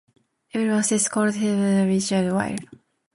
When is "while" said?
2.33-2.81